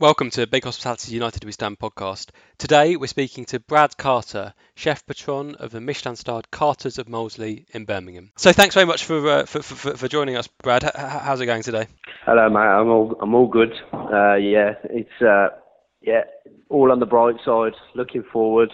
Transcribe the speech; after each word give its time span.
Welcome 0.00 0.30
to 0.30 0.46
Big 0.46 0.64
Hospitality 0.64 1.12
United 1.12 1.44
We 1.44 1.52
Stand 1.52 1.78
podcast. 1.78 2.30
Today 2.56 2.96
we're 2.96 3.06
speaking 3.06 3.44
to 3.44 3.60
Brad 3.60 3.98
Carter, 3.98 4.54
chef 4.74 5.04
patron 5.04 5.56
of 5.56 5.72
the 5.72 5.80
Michelin-starred 5.82 6.50
Carters 6.50 6.96
of 6.96 7.06
Moseley 7.06 7.66
in 7.74 7.84
Birmingham. 7.84 8.32
So 8.36 8.50
thanks 8.50 8.74
very 8.74 8.86
much 8.86 9.04
for 9.04 9.28
uh, 9.28 9.44
for, 9.44 9.62
for, 9.62 9.98
for, 9.98 10.08
joining 10.08 10.38
us, 10.38 10.46
Brad. 10.46 10.84
H- 10.84 10.92
how's 10.94 11.42
it 11.42 11.44
going 11.44 11.62
today? 11.62 11.86
Hello, 12.24 12.48
mate. 12.48 12.60
I'm 12.60 12.88
all 12.88 13.14
I'm 13.20 13.34
all 13.34 13.46
good. 13.46 13.74
Uh, 13.92 14.36
yeah, 14.36 14.72
it's 14.84 15.20
uh, 15.20 15.48
yeah, 16.00 16.22
all 16.70 16.92
on 16.92 16.98
the 16.98 17.04
bright 17.04 17.36
side. 17.44 17.74
Looking 17.94 18.22
forward. 18.32 18.70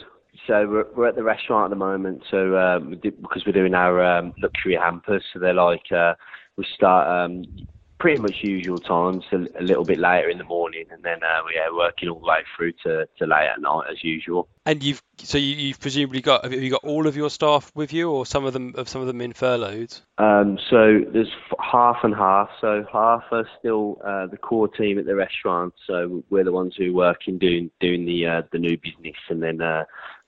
So 0.47 0.65
we're, 0.69 0.87
we're 0.95 1.09
at 1.09 1.17
the 1.17 1.25
restaurant 1.25 1.65
at 1.65 1.71
the 1.71 1.85
moment. 1.85 2.23
So 2.31 2.55
uh, 2.55 2.79
because 2.79 3.43
we're 3.45 3.51
doing 3.51 3.75
our 3.75 4.01
um, 4.19 4.33
luxury 4.41 4.79
hampers, 4.81 5.25
so 5.33 5.41
they're 5.41 5.55
like 5.55 5.91
uh, 5.91 6.15
we 6.57 6.65
start 6.73 7.09
um, 7.09 7.67
pretty 7.99 8.21
much 8.21 8.37
usual 8.43 8.79
times, 8.79 9.25
a, 9.33 9.37
a, 9.61 9.63
little 9.63 9.85
bit 9.85 9.99
later 9.99 10.29
in 10.29 10.39
the 10.39 10.45
morning, 10.45 10.85
and 10.91 11.03
then 11.03 11.23
uh, 11.23 11.43
yeah, 11.55 11.69
working 11.73 12.09
all 12.09 12.21
the 12.21 12.27
way 12.27 12.41
through 12.57 12.73
to, 12.85 13.07
to 13.19 13.27
late 13.27 13.49
at 13.49 13.61
night 13.61 13.85
as 13.91 14.03
usual. 14.05 14.49
And 14.67 14.83
you've 14.83 15.03
so 15.19 15.39
you, 15.39 15.71
have 15.71 15.81
presumably 15.81 16.21
got 16.21 16.45
have 16.45 16.53
you 16.53 16.71
got 16.71 16.85
all 16.85 17.07
of 17.07 17.17
your 17.17 17.31
staff 17.31 17.71
with 17.75 17.93
you, 17.93 18.11
or 18.11 18.27
some 18.27 18.45
of 18.45 18.53
them 18.53 18.75
of 18.77 18.89
some 18.89 19.01
of 19.01 19.07
them 19.07 19.21
in 19.21 19.33
furloughed? 19.33 19.97
Um, 20.19 20.59
so 20.69 21.01
there's 21.13 21.31
half 21.61 21.99
and 22.03 22.15
half. 22.15 22.51
So 22.61 22.85
half 22.93 23.25
are 23.31 23.49
still 23.59 23.99
uh, 24.05 24.27
the 24.27 24.37
core 24.37 24.69
team 24.69 24.99
at 24.99 25.07
the 25.07 25.15
restaurant. 25.15 25.75
So 25.87 26.23
we're 26.31 26.45
the 26.45 26.53
ones 26.53 26.75
who 26.77 26.95
work 26.95 27.21
in 27.27 27.39
doing 27.39 27.71
doing 27.81 28.05
the 28.05 28.27
uh, 28.27 28.43
the 28.53 28.59
new 28.59 28.77
business, 28.77 29.17
and 29.29 29.43
then 29.43 29.63
uh, 29.63 29.85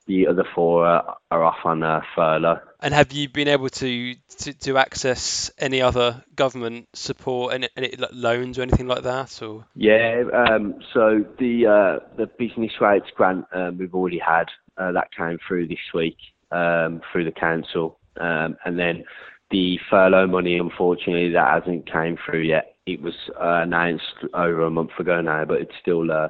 the 0.08 0.26
other 0.26 0.44
four 0.54 0.86
are, 0.86 1.16
are 1.30 1.44
off 1.44 1.58
on 1.64 1.82
a 1.84 2.02
furlough. 2.16 2.60
And 2.80 2.94
have 2.94 3.12
you 3.12 3.28
been 3.28 3.46
able 3.46 3.68
to, 3.68 4.14
to, 4.38 4.52
to 4.54 4.78
access 4.78 5.50
any 5.58 5.82
other 5.82 6.24
government 6.34 6.88
support, 6.94 7.54
any, 7.54 7.68
any 7.76 7.92
loans 8.12 8.58
or 8.58 8.62
anything 8.62 8.88
like 8.88 9.02
that? 9.04 9.40
Or 9.42 9.66
yeah, 9.74 10.24
um, 10.34 10.80
so 10.92 11.24
the 11.38 11.66
uh, 11.66 12.06
the 12.16 12.26
business 12.26 12.72
rates 12.80 13.06
grant 13.14 13.44
um, 13.52 13.78
we've 13.78 13.94
already 13.94 14.18
had 14.18 14.46
uh, 14.78 14.92
that 14.92 15.14
came 15.14 15.38
through 15.46 15.68
this 15.68 15.78
week 15.94 16.16
um, 16.50 17.02
through 17.12 17.24
the 17.24 17.32
council, 17.32 17.98
um, 18.18 18.56
and 18.64 18.78
then 18.78 19.04
the 19.50 19.78
furlough 19.90 20.26
money, 20.26 20.58
unfortunately, 20.58 21.32
that 21.32 21.62
hasn't 21.62 21.90
came 21.90 22.16
through 22.24 22.42
yet. 22.42 22.76
It 22.86 23.02
was 23.02 23.14
uh, 23.38 23.62
announced 23.62 24.24
over 24.32 24.64
a 24.64 24.70
month 24.70 24.92
ago 24.98 25.20
now, 25.20 25.44
but 25.44 25.60
it's 25.60 25.74
still 25.80 26.10
uh, 26.10 26.28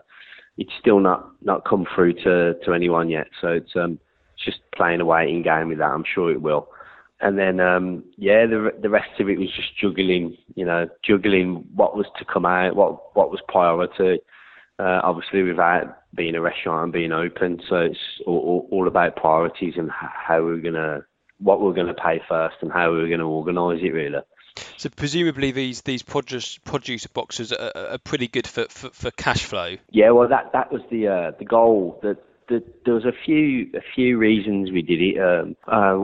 it's 0.59 0.73
still 0.79 0.99
not 1.01 1.31
not 1.43 1.65
come 1.65 1.87
through 1.95 2.15
to 2.25 2.55
to 2.65 2.75
anyone 2.75 3.09
yet. 3.09 3.29
So 3.41 3.49
it's 3.49 3.75
um 3.77 3.99
just 4.45 4.59
playing 4.75 5.01
a 5.01 5.05
waiting 5.05 5.43
game 5.43 5.69
with 5.69 5.79
that. 5.79 5.91
I'm 5.91 6.05
sure 6.05 6.31
it 6.31 6.43
will. 6.43 6.69
And 7.21 7.39
then 7.39 7.61
um 7.61 8.05
yeah, 8.17 8.45
the 8.47 8.73
the 8.83 8.91
rest 8.91 9.21
of 9.21 9.29
it 9.29 9.39
was 9.39 9.49
just 9.55 9.77
juggling, 9.81 10.37
you 10.55 10.65
know, 10.67 10.89
juggling 11.03 11.65
what 11.75 11.97
was 11.97 12.07
to 12.19 12.25
come 12.25 12.45
out, 12.45 12.77
what 12.77 13.17
what 13.17 13.31
was 13.31 13.41
priority. 13.49 14.21
Uh, 14.81 15.01
obviously, 15.03 15.43
without 15.43 16.03
being 16.15 16.37
a 16.37 16.41
restaurant 16.41 16.85
and 16.85 16.93
being 16.93 17.11
open, 17.11 17.61
so 17.69 17.77
it's 17.79 17.99
all, 18.29 18.69
all 18.71 18.87
about 18.87 19.17
priorities 19.17 19.75
and 19.77 19.91
how 19.91 20.41
we're 20.41 20.61
gonna, 20.61 21.01
what 21.41 21.61
we're 21.61 21.73
gonna 21.73 21.93
pay 21.95 22.21
first 22.29 22.55
and 22.63 22.71
how 22.71 22.89
we're 22.93 23.09
gonna 23.09 23.29
organise 23.29 23.81
it 23.83 23.93
really. 23.93 24.21
So 24.77 24.89
presumably 24.89 25.51
these 25.51 25.83
these 25.83 26.03
produce 26.03 26.59
boxes 27.13 27.53
are, 27.53 27.73
are 27.77 27.99
pretty 27.99 28.29
good 28.29 28.47
for, 28.47 28.67
for, 28.69 28.91
for, 28.91 29.11
cash 29.11 29.45
flow. 29.45 29.77
Yeah, 29.91 30.11
well 30.11 30.29
that 30.29 30.53
that 30.53 30.73
was 30.73 30.83
the 30.91 31.09
uh, 31.09 31.31
the 31.39 31.45
goal. 31.45 31.99
The, 32.03 32.17
there 32.49 32.95
was 32.95 33.05
a 33.05 33.13
few 33.27 33.71
a 33.75 33.83
few 33.95 34.17
reasons 34.17 34.71
we 34.71 34.83
did 34.83 35.03
it. 35.03 35.19
Um, 35.21 35.57
uh, 35.67 35.97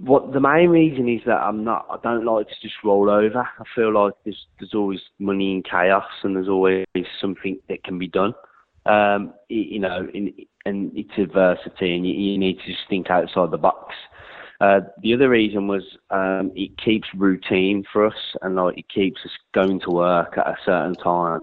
what 0.00 0.32
the 0.32 0.40
main 0.40 0.70
reason 0.70 1.08
is 1.08 1.20
that 1.26 1.36
I'm 1.36 1.62
not 1.62 1.86
I 1.90 1.98
don't 2.02 2.24
like 2.24 2.48
to 2.48 2.54
just 2.62 2.76
roll 2.82 3.10
over. 3.10 3.40
I 3.40 3.64
feel 3.74 3.92
like 3.92 4.14
there's 4.24 4.46
there's 4.58 4.74
always 4.74 5.00
money 5.18 5.52
in 5.52 5.62
chaos 5.62 6.08
and 6.22 6.36
there's 6.36 6.48
always 6.48 6.86
something 7.20 7.58
that 7.68 7.84
can 7.84 7.98
be 7.98 8.08
done. 8.08 8.34
Um, 8.86 9.34
you 9.48 9.78
know, 9.78 10.08
in, 10.14 10.32
and 10.64 10.92
it's 10.94 11.18
adversity 11.18 11.94
and 11.94 12.06
you, 12.06 12.14
you 12.14 12.38
need 12.38 12.58
to 12.58 12.66
just 12.66 12.88
think 12.88 13.10
outside 13.10 13.50
the 13.50 13.58
box. 13.58 13.94
Uh, 14.60 14.80
the 15.02 15.14
other 15.14 15.30
reason 15.30 15.66
was 15.68 15.82
um, 16.10 16.52
it 16.54 16.76
keeps 16.76 17.08
routine 17.16 17.82
for 17.90 18.06
us, 18.06 18.36
and 18.42 18.56
like 18.56 18.76
it 18.76 18.88
keeps 18.88 19.20
us 19.24 19.30
going 19.54 19.80
to 19.80 19.90
work 19.90 20.36
at 20.36 20.46
a 20.46 20.56
certain 20.64 20.94
time. 20.94 21.40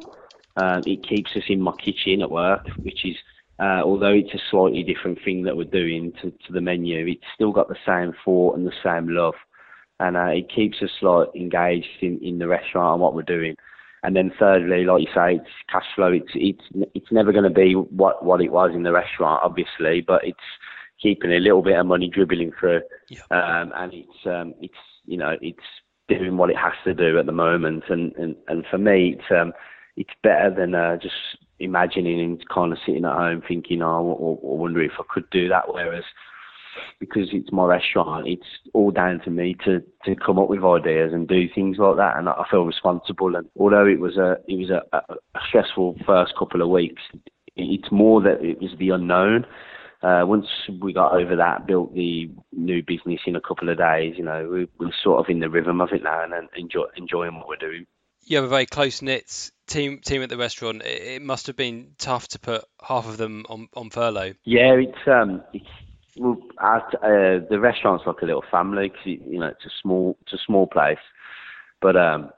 Um, 0.57 0.83
it 0.85 1.07
keeps 1.07 1.31
us 1.35 1.44
in 1.50 1.61
my 1.61 1.72
kitchen 1.83 2.22
at 2.22 2.29
work, 2.29 2.67
which 2.83 3.05
is 3.05 3.16
uh, 3.59 3.81
although 3.83 4.13
it's 4.13 4.33
a 4.35 4.41
slightly 4.51 4.83
different 4.83 5.17
thing 5.25 5.44
that 5.44 5.57
we're 5.57 5.63
doing 5.63 6.13
to, 6.22 6.29
to 6.29 6.53
the 6.53 6.61
menu, 6.61 7.07
it's 7.07 7.23
still 7.33 7.51
got 7.51 7.67
the 7.67 7.75
same 7.88 8.13
thought 8.23 8.55
and 8.55 8.67
the 8.67 8.73
same 8.83 9.07
love, 9.09 9.34
and 9.99 10.16
uh, 10.16 10.25
it 10.25 10.51
keeps 10.53 10.78
us 10.84 10.91
like 11.01 11.29
engaged 11.35 11.88
in, 12.01 12.19
in 12.19 12.38
the 12.38 12.47
restaurant 12.47 12.94
and 12.94 13.01
what 13.01 13.16
we're 13.16 13.23
doing. 13.23 13.55
And 14.03 14.16
then 14.16 14.31
thirdly, 14.38 14.85
like 14.85 15.01
you 15.01 15.07
say, 15.13 15.35
it's 15.35 15.49
cash 15.72 15.88
flow. 15.95 16.11
It's 16.11 16.31
it's 16.35 16.63
it's 16.94 17.11
never 17.11 17.31
going 17.31 17.45
to 17.45 17.49
be 17.49 17.73
what 17.73 18.23
what 18.23 18.41
it 18.41 18.51
was 18.51 18.72
in 18.75 18.84
the 18.84 18.91
restaurant, 18.91 19.41
obviously, 19.44 20.01
but 20.01 20.23
it's 20.23 20.38
keeping 21.02 21.31
a 21.31 21.40
little 21.40 21.62
bit 21.62 21.78
of 21.78 21.85
money 21.85 22.09
dribbling 22.09 22.52
through, 22.59 22.81
yeah. 23.09 23.19
um, 23.31 23.72
and 23.75 23.94
it's 23.94 24.25
um, 24.25 24.53
it's 24.62 24.74
you 25.06 25.18
know 25.18 25.35
it's 25.41 25.59
doing 26.08 26.38
what 26.38 26.50
it 26.50 26.58
has 26.58 26.74
to 26.84 26.94
do 26.94 27.19
at 27.19 27.25
the 27.25 27.31
moment, 27.31 27.84
and 27.90 28.13
and, 28.16 28.35
and 28.47 28.66
for 28.69 28.78
me 28.78 29.18
it's 29.18 29.31
um, 29.31 29.53
it's 29.96 30.13
better 30.24 30.53
than 30.56 30.75
uh, 30.75 30.97
just 30.97 31.16
imagining 31.59 32.19
and 32.19 32.50
kind 32.50 32.72
of 32.72 32.78
sitting 32.85 33.06
at 33.06 33.16
home 33.16 33.41
thinking, 33.47 33.81
oh, 33.81 34.40
I 34.44 34.46
wonder 34.46 34.81
if 34.81 34.91
I 35.00 35.03
could 35.09 35.30
do 35.31 35.47
that. 35.50 35.74
Whereas 35.74 36.03
because 37.00 37.29
it's 37.31 37.52
my 37.52 37.66
restaurant, 37.66 38.28
it's 38.28 38.46
all 38.74 38.91
down 38.91 39.19
to 39.22 39.31
me 39.31 39.56
to, 39.66 39.81
to 40.06 40.16
come 40.16 40.38
up 40.38 40.50
with 40.50 40.64
ideas 40.64 41.12
and 41.14 41.28
do 41.28 41.47
things 41.53 41.78
like 41.79 41.97
that, 41.97 42.18
and 42.18 42.29
I 42.29 42.44
feel 42.50 42.66
responsible. 42.66 43.35
And 43.35 43.47
although 43.59 43.85
it 43.85 44.00
was 44.00 44.18
a 44.18 44.38
it 44.47 44.58
was 44.58 44.69
a, 44.69 44.84
a 44.96 45.40
stressful 45.47 45.97
first 46.06 46.34
couple 46.38 46.62
of 46.62 46.69
weeks, 46.69 47.02
it's 47.56 47.91
more 47.91 48.22
that 48.22 48.44
it 48.44 48.62
was 48.62 48.72
the 48.78 48.90
unknown 48.90 49.46
uh, 50.03 50.24
once 50.25 50.47
we 50.81 50.94
got 50.94 51.13
over 51.13 51.35
that, 51.35 51.66
built 51.66 51.94
the 51.96 52.30
new 52.52 52.84
business 52.84 53.19
in 53.25 53.35
a 53.35 53.41
couple 53.41 53.69
of 53.69 53.78
days, 53.78 54.13
you 54.18 54.24
know, 54.24 54.47
we, 54.47 54.68
we're 54.80 54.91
sort 55.03 55.19
of 55.19 55.30
in 55.30 55.40
the 55.40 55.50
rhythm 55.50 55.81
of 55.81 55.90
it 55.91 56.03
now 56.03 56.24
and 56.24 56.50
enjoy, 56.56 56.85
enjoying 56.96 57.35
what 57.35 57.47
we're 57.47 57.56
doing. 57.56 57.85
You 58.22 58.38
have 58.38 58.46
a 58.46 58.50
very 58.50 58.66
close 58.66 59.02
knit 59.02 59.52
team 59.68 60.00
team 60.00 60.22
at 60.22 60.30
the 60.30 60.38
restaurant. 60.38 60.84
It, 60.84 61.02
it, 61.02 61.22
must 61.22 61.47
have 61.47 61.56
been 61.56 61.94
tough 61.97 62.28
to 62.30 62.40
put 62.40 62.66
half 62.81 63.08
of 63.08 63.18
them 63.18 63.46
on, 63.50 63.69
on 63.74 63.90
furlough. 63.90 64.34
Yeah, 64.44 64.74
it's 64.74 65.08
um, 65.08 65.41
it's 65.53 65.66
well, 66.18 66.38
at, 66.59 66.94
uh, 66.96 67.46
the 67.50 67.59
restaurant's 67.59 68.06
like 68.06 68.22
a 68.22 68.25
little 68.25 68.44
family 68.52 68.90
because 68.90 69.06
you 69.06 69.40
know 69.40 69.47
it's 69.47 69.66
a 69.66 69.72
small 69.81 70.18
it's 70.24 70.34
a 70.34 70.46
small 70.46 70.68
place, 70.68 70.97
but 71.81 71.96
um, 71.96 72.31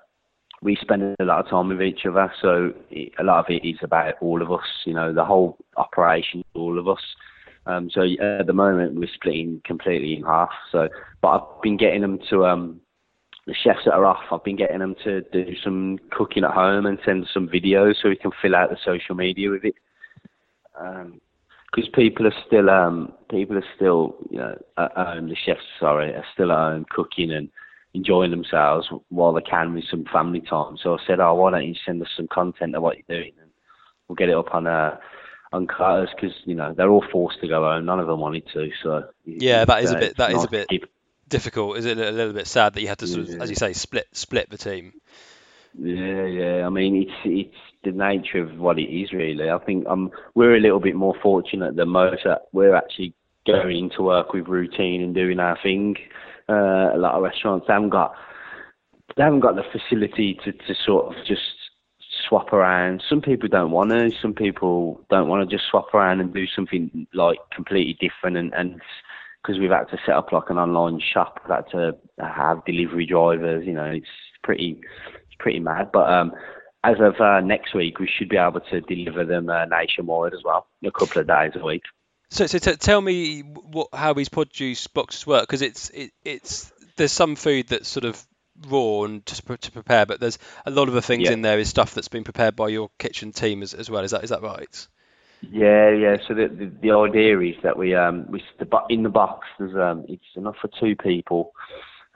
we 0.62 0.78
spend 0.80 1.16
a 1.20 1.24
lot 1.24 1.44
of 1.44 1.50
time 1.50 1.70
with 1.70 1.82
each 1.82 2.06
other. 2.06 2.32
So 2.42 2.74
it, 2.92 3.14
a 3.20 3.24
lot 3.24 3.40
of 3.40 3.46
it 3.50 3.68
is 3.68 3.80
about 3.82 4.16
all 4.22 4.42
of 4.42 4.52
us. 4.52 4.68
You 4.86 4.94
know, 4.94 5.14
the 5.14 5.26
whole 5.26 5.58
operation, 5.78 6.44
all 6.54 6.78
of 6.78 6.88
us. 6.88 7.02
Um, 7.70 7.90
so 7.94 8.02
at 8.02 8.48
the 8.48 8.54
moment 8.54 8.96
we're 8.96 9.10
splitting 9.14 9.62
completely 9.64 10.16
in 10.16 10.24
half. 10.24 10.50
So, 10.72 10.90
but 11.22 11.28
I've 11.30 11.62
been 11.62 11.78
getting 11.78 12.02
them 12.02 12.18
to 12.32 12.46
um, 12.48 12.82
the 13.46 13.54
chefs 13.54 13.86
that 13.86 13.94
are 13.94 14.06
off. 14.06 14.24
I've 14.32 14.44
been 14.44 14.56
getting 14.56 14.80
them 14.80 14.96
to 15.04 15.22
do 15.32 15.54
some 15.64 16.00
cooking 16.10 16.44
at 16.44 16.52
home 16.52 16.88
and 16.88 16.98
send 17.06 17.28
some 17.32 17.48
videos 17.48 17.96
so 18.02 18.10
we 18.10 18.16
can 18.16 18.32
fill 18.42 18.56
out 18.56 18.72
the 18.72 18.78
social 18.84 19.14
media 19.14 19.52
with 19.52 19.66
it. 19.66 19.76
Because 20.74 21.86
um, 21.86 21.92
people 21.94 22.26
are 22.26 22.34
still 22.48 22.72
um, 22.72 23.14
people 23.30 23.56
are 23.56 23.66
still 23.76 24.16
you 24.32 24.40
know 24.40 24.58
at 24.78 24.92
home. 24.94 25.30
The 25.30 25.36
chefs, 25.36 25.62
sorry, 25.80 26.16
are 26.16 26.26
still 26.34 26.52
at 26.52 26.58
home 26.58 26.86
cooking 26.90 27.32
and 27.32 27.50
enjoying 27.94 28.32
themselves 28.32 28.88
while 29.10 29.34
they 29.34 29.42
can 29.42 29.76
with 29.76 29.84
some 29.92 30.06
family 30.12 30.42
time. 30.42 30.78
So 30.82 30.96
I 30.96 30.98
said, 31.06 31.20
oh, 31.20 31.36
why 31.36 31.52
don't 31.52 31.68
you 31.68 31.76
send 31.86 32.02
us 32.02 32.10
some 32.18 32.28
content 32.28 32.76
of 32.76 32.82
what 32.82 32.98
you're 32.98 33.20
doing, 33.20 33.34
and 33.40 33.52
we'll 34.08 34.16
get 34.16 34.30
it 34.30 34.36
up 34.36 34.56
on 34.56 34.66
a 34.66 34.72
uh, 34.72 34.98
on 35.52 35.68
Carters 35.68 36.10
because 36.16 36.36
you 36.46 36.56
know 36.56 36.74
they're 36.74 36.90
all 36.90 37.06
forced 37.12 37.42
to 37.42 37.48
go 37.48 37.64
home. 37.64 37.86
None 37.86 38.00
of 38.00 38.08
them 38.08 38.20
wanted 38.20 38.48
to. 38.54 38.70
So 38.84 39.10
yeah, 39.26 39.66
that 39.66 39.84
is 39.84 39.92
a 39.92 39.98
bit 39.98 40.18
that 40.18 40.32
is 40.32 40.44
a 40.44 40.50
bit 40.50 40.68
keep... 40.68 40.86
difficult. 41.28 41.78
Is 41.78 41.86
it 41.86 41.98
a 41.98 42.12
little 42.12 42.34
bit 42.34 42.48
sad 42.48 42.74
that 42.74 42.82
you 42.82 42.88
had 42.88 43.00
to, 43.00 43.08
sort 43.08 43.28
of, 43.28 43.30
yeah. 43.30 43.44
as 43.44 43.50
you 43.50 43.56
say, 43.56 43.74
split 43.74 44.08
split 44.14 44.50
the 44.50 44.58
team? 44.58 44.94
Yeah, 45.78 46.26
yeah. 46.26 46.66
I 46.66 46.70
mean, 46.70 46.96
it's 46.96 47.12
it's 47.24 47.58
the 47.84 47.92
nature 47.92 48.40
of 48.40 48.58
what 48.58 48.80
it 48.80 48.90
is, 48.90 49.12
really. 49.12 49.50
I 49.50 49.58
think 49.60 49.88
um 49.88 50.12
we're 50.36 50.56
a 50.56 50.60
little 50.60 50.80
bit 50.80 50.96
more 50.96 51.16
fortunate 51.22 51.76
than 51.76 51.90
most. 51.90 52.24
That 52.26 52.48
we're 52.52 52.76
actually 52.76 53.14
going 53.46 53.90
to 53.96 54.04
work 54.04 54.34
with 54.34 54.48
routine 54.48 55.02
and 55.02 55.16
doing 55.16 55.40
our 55.40 55.58
thing. 55.62 55.96
Uh, 56.48 56.96
a 56.96 56.98
lot 56.98 57.14
of 57.14 57.22
restaurants 57.22 57.68
they 57.68 57.74
haven't 57.74 57.90
got 57.90 58.14
they 59.16 59.24
haven't 59.24 59.42
got 59.42 59.56
the 59.56 59.64
facility 59.72 60.40
to, 60.44 60.52
to 60.52 60.74
sort 60.86 61.08
of 61.08 61.26
just 61.26 61.42
swap 62.30 62.54
around. 62.54 63.04
Some 63.10 63.22
people 63.22 63.50
don't 63.50 63.72
want 63.72 63.90
to. 63.90 64.12
Some 64.22 64.34
people 64.34 65.04
don't 65.10 65.28
want 65.28 65.50
to 65.50 65.56
just 65.56 65.70
swap 65.70 65.94
around 65.94 66.22
and 66.22 66.34
do 66.34 66.46
something 66.48 67.08
like 67.14 67.40
completely 67.54 67.98
different. 68.00 68.38
And 68.38 68.54
and 68.54 68.82
because 69.42 69.60
we've 69.60 69.72
had 69.72 69.90
to 69.90 69.98
set 70.06 70.16
up 70.16 70.32
like 70.32 70.50
an 70.50 70.58
online 70.58 71.02
shop, 71.02 71.42
we've 71.44 71.56
had 71.56 71.70
to 71.72 71.98
have 72.20 72.64
delivery 72.66 73.06
drivers. 73.06 73.66
You 73.66 73.74
know, 73.74 73.86
it's 73.86 74.08
pretty 74.44 74.80
it's 75.26 75.36
pretty 75.40 75.60
mad. 75.60 75.90
But 75.92 76.10
um, 76.10 76.32
as 76.84 76.98
of 77.00 77.20
uh, 77.20 77.42
next 77.42 77.74
week, 77.74 78.00
we 78.00 78.08
should 78.08 78.30
be 78.30 78.38
able 78.38 78.62
to 78.62 78.82
deliver 78.82 79.26
them 79.26 79.50
uh, 79.50 79.66
nationwide 79.66 80.34
as 80.34 80.44
well, 80.46 80.68
a 80.86 80.92
couple 80.92 81.22
of 81.22 81.28
days 81.28 81.52
a 81.56 81.66
week. 81.66 81.84
So, 82.32 82.46
so 82.46 82.60
t- 82.60 82.76
tell 82.76 83.02
me 83.02 83.42
what 83.42 83.88
how 83.92 84.14
these 84.14 84.30
produce 84.30 84.86
boxes 84.88 85.26
work 85.26 85.42
because 85.42 85.64
it's 85.64 85.90
it, 85.90 86.12
it's 86.24 86.72
there's 86.96 87.12
some 87.12 87.36
food 87.36 87.70
that's 87.70 87.88
sort 87.90 88.06
of 88.06 88.24
raw 88.68 89.04
and 89.04 89.26
just 89.26 89.46
to 89.46 89.72
prepare, 89.72 90.06
but 90.06 90.20
there's 90.20 90.40
a 90.66 90.72
lot 90.72 90.88
of 90.88 90.94
the 90.94 91.02
things 91.02 91.24
Yeah. 91.26 91.34
in 91.34 91.42
there 91.42 91.60
is 91.60 91.70
stuff 91.70 91.94
that's 91.94 92.08
been 92.08 92.24
prepared 92.24 92.56
by 92.56 92.70
your 92.70 92.90
kitchen 92.98 93.32
team 93.32 93.64
as, 93.64 93.74
as 93.74 93.90
well. 93.90 94.04
Is 94.04 94.12
that 94.12 94.24
is 94.24 94.30
that 94.30 94.42
right? 94.42 94.88
Yeah, 95.42 95.92
yeah. 95.92 96.18
So 96.28 96.34
the 96.34 96.48
the, 96.48 96.72
the 96.82 96.92
idea 96.92 97.40
is 97.40 97.56
that 97.64 97.78
we 97.78 97.96
um 97.96 98.26
we 98.30 98.44
the 98.58 98.68
in 98.90 99.04
the 99.04 99.10
box 99.10 99.48
there's 99.58 99.76
um 99.76 100.06
it's 100.08 100.24
enough 100.36 100.58
for 100.62 100.70
two 100.80 100.96
people, 100.96 101.54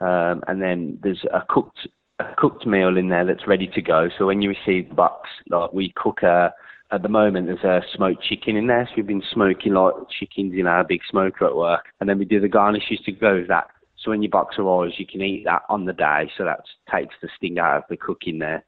um 0.00 0.42
and 0.46 0.60
then 0.60 0.98
there's 1.02 1.24
a 1.32 1.42
cooked 1.48 1.88
a 2.18 2.34
cooked 2.36 2.66
meal 2.66 2.96
in 2.96 3.08
there 3.08 3.24
that's 3.24 3.46
ready 3.46 3.66
to 3.68 3.82
go. 3.82 4.08
So 4.18 4.26
when 4.26 4.42
you 4.42 4.50
receive 4.50 4.88
the 4.90 4.94
box, 4.94 5.28
like 5.48 5.72
we 5.72 5.92
cook 5.96 6.22
a 6.22 6.52
at 6.90 7.02
the 7.02 7.08
moment 7.08 7.46
there's 7.46 7.64
a 7.64 7.80
smoked 7.94 8.22
chicken 8.22 8.56
in 8.56 8.66
there. 8.66 8.86
So 8.88 8.94
we've 8.96 9.06
been 9.06 9.22
smoking 9.32 9.72
like 9.72 9.94
chickens 10.10 10.54
in 10.54 10.66
our 10.66 10.84
big 10.84 11.00
smoker 11.10 11.46
at 11.46 11.56
work, 11.56 11.86
and 12.00 12.08
then 12.08 12.18
we 12.18 12.24
do 12.26 12.40
the 12.40 12.48
garnishes 12.48 13.00
to 13.06 13.12
go 13.12 13.36
with 13.36 13.48
that. 13.48 13.68
So 14.04 14.10
when 14.10 14.22
your 14.22 14.30
box 14.30 14.56
of 14.58 14.66
arrives, 14.66 14.98
you 14.98 15.06
can 15.06 15.22
eat 15.22 15.44
that 15.44 15.62
on 15.68 15.86
the 15.86 15.94
day. 15.94 16.30
So 16.36 16.44
that 16.44 16.60
takes 16.92 17.14
the 17.22 17.28
sting 17.36 17.58
out 17.58 17.78
of 17.78 17.84
the 17.88 17.96
cooking 17.96 18.38
there. 18.38 18.64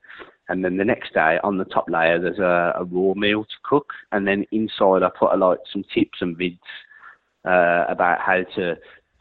And 0.48 0.64
then 0.64 0.76
the 0.76 0.84
next 0.84 1.12
day 1.12 1.38
on 1.42 1.58
the 1.58 1.64
top 1.64 1.90
layer, 1.90 2.20
there's 2.20 2.38
a, 2.38 2.74
a 2.76 2.84
raw 2.84 3.14
meal 3.14 3.44
to 3.44 3.56
cook. 3.64 3.92
And 4.12 4.26
then 4.26 4.46
inside, 4.52 5.02
I 5.02 5.10
put 5.10 5.32
a, 5.32 5.36
like 5.36 5.58
some 5.70 5.84
tips 5.92 6.18
and 6.20 6.38
vids 6.38 6.58
uh, 7.44 7.84
about 7.88 8.20
how 8.20 8.44
to 8.56 8.76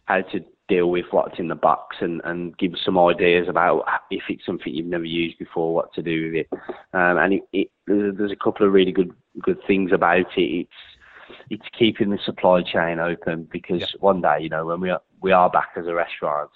how 0.06 0.22
to 0.22 0.46
deal 0.68 0.90
with 0.90 1.06
what's 1.12 1.40
in 1.40 1.48
the 1.48 1.56
box 1.56 1.98
and, 2.00 2.22
and 2.26 2.58
give 2.58 2.74
some 2.84 2.98
ideas 2.98 3.48
about 3.48 3.86
if 4.10 4.24
it's 4.30 4.46
something 4.46 4.74
you've 4.74 4.86
never 4.86 5.06
used 5.06 5.38
before, 5.38 5.74
what 5.74 5.94
to 5.94 6.02
do 6.02 6.26
with 6.26 6.36
it. 6.36 6.48
Um, 6.94 7.18
and 7.18 7.34
it, 7.34 7.44
it, 7.54 7.72
there's, 7.86 8.32
a 8.32 8.36
couple 8.36 8.66
of 8.66 8.74
really 8.74 8.92
good 8.92 9.14
good 9.42 9.60
things 9.68 9.92
about 9.92 10.38
it. 10.38 10.42
It's 10.42 10.70
it's 11.50 11.66
keeping 11.78 12.10
the 12.10 12.20
supply 12.24 12.62
chain 12.62 13.00
open 13.00 13.48
because 13.52 13.82
Yep. 13.82 13.90
one 14.00 14.22
day, 14.22 14.40
you 14.42 14.50
know, 14.50 14.66
when 14.66 14.80
we 14.80 14.90
are, 14.90 15.02
we 15.26 15.32
are 15.32 15.50
back 15.50 15.70
as 15.76 15.88
a 15.88 15.94
restaurant, 15.94 16.52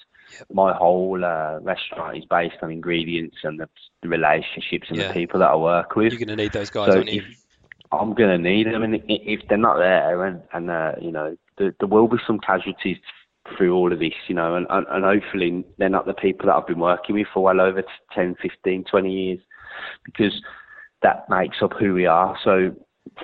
my 0.54 0.72
whole 0.74 1.26
uh, 1.26 1.60
restaurant 1.62 2.16
is 2.16 2.24
based 2.26 2.58
on 2.62 2.72
ingredients 2.72 3.38
and 3.44 3.60
the, 3.60 3.68
the 4.04 4.08
relationships 4.08 4.86
and 4.90 5.00
Yeah. 5.00 5.08
the 5.08 5.14
people 5.16 5.40
that 5.40 5.50
I 5.50 5.56
work 5.56 5.96
with. 5.96 6.14
You're 6.14 6.20
going 6.26 6.38
to 6.38 6.44
need 6.44 6.54
those 6.54 6.70
guys, 6.70 6.90
So 6.90 6.98
aren't 6.98 7.12
you? 7.12 7.24
I'm 7.92 8.14
gonna 8.14 8.38
need 8.38 8.68
them, 8.68 8.84
and 8.84 9.02
if 9.08 9.40
they're 9.50 9.58
not 9.58 9.78
there, 9.80 10.24
and 10.24 10.44
and 10.54 10.70
uh, 10.70 10.92
you 11.02 11.12
know, 11.12 11.36
there, 11.58 11.74
there 11.80 11.88
will 11.88 12.08
be 12.08 12.20
some 12.28 12.38
casualties 12.38 12.98
through 13.58 13.74
all 13.74 13.92
of 13.92 13.98
this, 13.98 14.14
you 14.28 14.36
know, 14.36 14.54
and, 14.58 14.68
and 14.70 14.86
and 14.92 15.04
hopefully 15.04 15.66
they're 15.80 15.90
not 15.90 16.06
the 16.06 16.14
people 16.14 16.46
that 16.46 16.56
I've 16.56 16.68
been 16.68 16.78
working 16.78 17.16
with 17.16 17.26
for 17.34 17.42
well 17.42 17.60
over 17.60 17.82
10, 18.14 18.36
15, 18.40 18.84
20 18.84 19.12
years, 19.12 19.40
because 20.06 20.40
that 21.02 21.28
makes 21.32 21.64
up 21.64 21.74
who 21.80 21.96
we 21.96 22.06
are. 22.06 22.38
So 22.44 22.76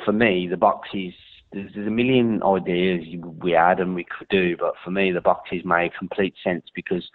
for 0.04 0.14
me, 0.14 0.48
the 0.48 0.58
boxes. 0.58 1.14
There's, 1.52 1.72
there's 1.74 1.88
a 1.88 1.92
million 1.92 2.42
ideas 2.44 3.06
we 3.42 3.52
had 3.52 3.80
and 3.80 3.96
we 3.96 4.06
could 4.06 4.28
do, 4.30 4.58
but 4.58 4.74
for 4.84 4.92
me, 4.92 5.12
the 5.12 5.22
boxes 5.22 5.62
made 5.64 5.92
complete 5.98 6.34
sense 6.44 6.66
because 6.76 7.08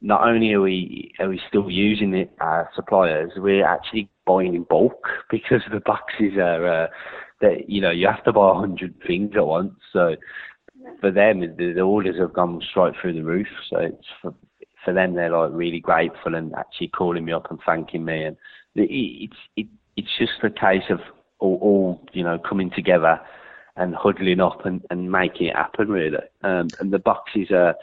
not 0.00 0.26
only 0.26 0.52
are 0.52 0.60
we 0.60 1.12
are 1.20 1.28
we 1.28 1.40
still 1.48 1.70
using 1.70 2.14
it 2.14 2.32
our 2.40 2.68
suppliers, 2.74 3.30
we're 3.36 3.64
actually 3.64 4.08
buying 4.26 4.54
in 4.54 4.64
bulk 4.64 5.06
because 5.30 5.62
the 5.70 5.80
boxes 5.80 6.36
are 6.36 6.84
uh, 6.84 6.86
that 7.40 7.68
you 7.68 7.80
know 7.80 7.90
you 7.90 8.06
have 8.06 8.24
to 8.24 8.32
buy 8.32 8.50
a 8.50 8.54
hundred 8.54 8.94
things 9.06 9.32
at 9.36 9.46
once. 9.46 9.74
So 9.92 10.16
for 11.00 11.10
them, 11.10 11.40
the, 11.40 11.72
the 11.72 11.80
orders 11.80 12.18
have 12.18 12.32
gone 12.32 12.60
straight 12.70 12.94
through 13.00 13.14
the 13.14 13.22
roof. 13.22 13.46
So 13.70 13.78
it's 13.78 14.06
for 14.20 14.34
for 14.84 14.92
them, 14.92 15.14
they're 15.14 15.30
like 15.30 15.50
really 15.52 15.80
grateful 15.80 16.34
and 16.34 16.54
actually 16.54 16.88
calling 16.88 17.24
me 17.24 17.32
up 17.32 17.50
and 17.50 17.60
thanking 17.64 18.04
me. 18.04 18.24
And 18.24 18.36
the, 18.74 18.84
it's 18.84 19.36
it, 19.56 19.66
it's 19.96 20.08
just 20.18 20.32
a 20.42 20.50
case 20.50 20.90
of 20.90 21.00
all, 21.38 21.58
all 21.60 22.06
you 22.12 22.24
know 22.24 22.38
coming 22.38 22.70
together 22.70 23.20
and 23.76 23.94
huddling 23.94 24.40
up 24.40 24.66
and, 24.66 24.84
and 24.90 25.10
making 25.10 25.48
it 25.48 25.56
happen 25.56 25.88
really. 25.88 26.18
Um, 26.42 26.68
and 26.80 26.92
the 26.92 26.98
boxes 26.98 27.50
are 27.50 27.74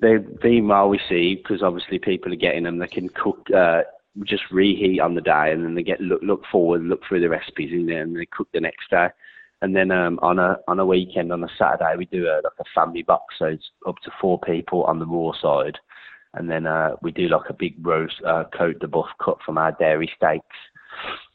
they've 0.00 0.40
been 0.40 0.68
well 0.68 0.88
received 0.88 1.42
because 1.42 1.62
obviously 1.62 1.98
people 1.98 2.32
are 2.32 2.36
getting 2.36 2.64
them. 2.64 2.78
They 2.78 2.88
can 2.88 3.08
cook, 3.10 3.46
uh, 3.54 3.82
just 4.24 4.44
reheat 4.50 5.00
on 5.00 5.14
the 5.14 5.20
day, 5.20 5.52
and 5.52 5.64
then 5.64 5.74
they 5.74 5.82
get 5.82 6.00
look 6.00 6.22
look 6.22 6.44
forward, 6.50 6.82
look 6.82 7.02
through 7.06 7.20
the 7.20 7.28
recipes 7.28 7.72
in 7.72 7.86
there, 7.86 8.02
and 8.02 8.16
they 8.16 8.26
cook 8.26 8.48
the 8.52 8.60
next 8.60 8.90
day. 8.90 9.08
And 9.62 9.74
then 9.74 9.90
um, 9.90 10.18
on 10.22 10.38
a 10.38 10.58
on 10.68 10.78
a 10.78 10.86
weekend, 10.86 11.32
on 11.32 11.44
a 11.44 11.48
Saturday, 11.58 11.94
we 11.96 12.06
do 12.06 12.26
a, 12.26 12.42
like 12.42 12.58
a 12.60 12.64
family 12.74 13.02
box, 13.02 13.34
so 13.38 13.46
it's 13.46 13.70
up 13.86 13.96
to 14.04 14.10
four 14.20 14.38
people 14.40 14.84
on 14.84 14.98
the 14.98 15.06
raw 15.06 15.32
side, 15.40 15.78
and 16.34 16.50
then 16.50 16.66
uh, 16.66 16.96
we 17.02 17.12
do 17.12 17.28
like 17.28 17.48
a 17.48 17.54
big 17.54 17.74
roast, 17.84 18.16
uh, 18.26 18.44
côte 18.52 18.78
de 18.80 18.86
boeuf 18.86 19.08
cut 19.24 19.38
from 19.44 19.58
our 19.58 19.72
dairy 19.72 20.10
steaks, 20.16 20.56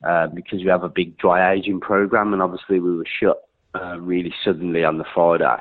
uh, 0.07 0.27
because 0.27 0.59
we 0.59 0.67
have 0.67 0.83
a 0.83 0.89
big 0.89 1.17
dry 1.17 1.53
aging 1.53 1.79
program, 1.79 2.33
and 2.33 2.41
obviously 2.41 2.79
we 2.79 2.95
were 2.95 3.05
shut 3.19 3.37
uh, 3.81 3.99
really 3.99 4.33
suddenly 4.43 4.83
on 4.83 4.97
the 4.97 5.05
Friday 5.13 5.57